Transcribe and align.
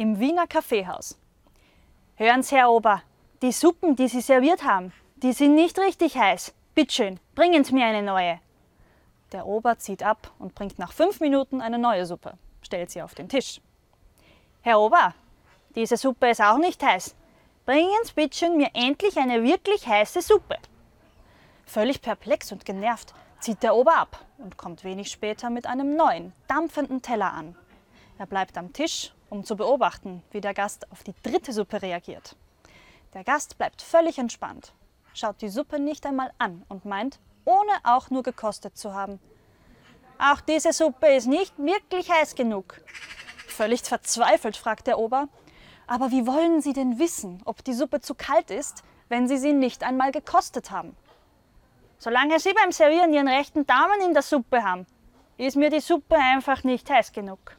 im 0.00 0.18
Wiener 0.18 0.46
Kaffeehaus. 0.46 1.18
Hören 2.16 2.42
Sie, 2.42 2.56
Herr 2.56 2.70
Ober, 2.70 3.02
die 3.42 3.52
Suppen, 3.52 3.96
die 3.96 4.08
Sie 4.08 4.22
serviert 4.22 4.64
haben, 4.64 4.94
die 5.16 5.34
sind 5.34 5.54
nicht 5.54 5.78
richtig 5.78 6.16
heiß. 6.16 6.54
Bitteschön, 6.74 7.20
bringen 7.34 7.64
Sie 7.64 7.74
mir 7.74 7.84
eine 7.84 8.02
neue. 8.02 8.40
Der 9.32 9.44
Ober 9.44 9.76
zieht 9.76 10.02
ab 10.02 10.32
und 10.38 10.54
bringt 10.54 10.78
nach 10.78 10.92
fünf 10.92 11.20
Minuten 11.20 11.60
eine 11.60 11.78
neue 11.78 12.06
Suppe, 12.06 12.32
stellt 12.62 12.90
sie 12.90 13.02
auf 13.02 13.14
den 13.14 13.28
Tisch. 13.28 13.60
Herr 14.62 14.80
Ober, 14.80 15.14
diese 15.74 15.98
Suppe 15.98 16.30
ist 16.30 16.40
auch 16.40 16.56
nicht 16.56 16.82
heiß. 16.82 17.14
Bringen 17.66 17.90
Sie 18.04 18.14
bitteschön 18.14 18.56
mir 18.56 18.70
endlich 18.72 19.18
eine 19.18 19.42
wirklich 19.42 19.86
heiße 19.86 20.22
Suppe. 20.22 20.56
Völlig 21.66 22.00
perplex 22.00 22.52
und 22.52 22.64
genervt 22.64 23.12
zieht 23.40 23.62
der 23.62 23.76
Ober 23.76 23.96
ab 23.96 24.24
und 24.38 24.56
kommt 24.56 24.82
wenig 24.82 25.10
später 25.10 25.50
mit 25.50 25.66
einem 25.66 25.94
neuen, 25.94 26.32
dampfenden 26.48 27.02
Teller 27.02 27.34
an. 27.34 27.54
Er 28.20 28.26
bleibt 28.26 28.58
am 28.58 28.74
Tisch, 28.74 29.14
um 29.30 29.44
zu 29.44 29.56
beobachten, 29.56 30.22
wie 30.30 30.42
der 30.42 30.52
Gast 30.52 30.92
auf 30.92 31.02
die 31.02 31.14
dritte 31.22 31.54
Suppe 31.54 31.80
reagiert. 31.80 32.36
Der 33.14 33.24
Gast 33.24 33.56
bleibt 33.56 33.80
völlig 33.80 34.18
entspannt, 34.18 34.74
schaut 35.14 35.40
die 35.40 35.48
Suppe 35.48 35.78
nicht 35.78 36.04
einmal 36.04 36.30
an 36.36 36.62
und 36.68 36.84
meint, 36.84 37.18
ohne 37.46 37.72
auch 37.82 38.10
nur 38.10 38.22
gekostet 38.22 38.76
zu 38.76 38.92
haben. 38.92 39.20
Auch 40.18 40.42
diese 40.42 40.74
Suppe 40.74 41.06
ist 41.06 41.28
nicht 41.28 41.56
wirklich 41.56 42.10
heiß 42.10 42.34
genug. 42.34 42.82
Völlig 43.48 43.80
verzweifelt 43.80 44.58
fragt 44.58 44.86
der 44.86 44.98
Ober, 44.98 45.30
aber 45.86 46.10
wie 46.10 46.26
wollen 46.26 46.60
Sie 46.60 46.74
denn 46.74 46.98
wissen, 46.98 47.40
ob 47.46 47.64
die 47.64 47.72
Suppe 47.72 48.02
zu 48.02 48.14
kalt 48.14 48.50
ist, 48.50 48.84
wenn 49.08 49.28
Sie 49.28 49.38
sie 49.38 49.54
nicht 49.54 49.82
einmal 49.82 50.12
gekostet 50.12 50.70
haben? 50.70 50.94
Solange 51.96 52.38
Sie 52.38 52.52
beim 52.52 52.70
Servieren 52.70 53.14
Ihren 53.14 53.28
rechten 53.28 53.66
Daumen 53.66 54.02
in 54.04 54.12
der 54.12 54.22
Suppe 54.22 54.62
haben, 54.62 54.84
ist 55.38 55.56
mir 55.56 55.70
die 55.70 55.80
Suppe 55.80 56.16
einfach 56.16 56.64
nicht 56.64 56.90
heiß 56.90 57.12
genug. 57.12 57.56